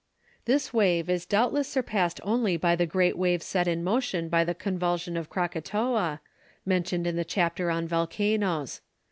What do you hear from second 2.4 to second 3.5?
by the great wave